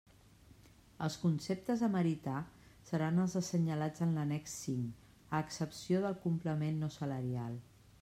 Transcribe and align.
Els 1.07 1.17
conceptes 1.25 1.83
a 1.87 1.89
meritar 1.97 2.39
seran 2.93 3.25
els 3.27 3.37
assenyalats 3.43 4.07
en 4.07 4.17
l'annex 4.19 4.59
V 4.71 4.79
a 5.29 5.47
excepció 5.47 6.05
del 6.09 6.21
complement 6.29 6.87
no 6.87 6.95
salarial. 7.03 7.59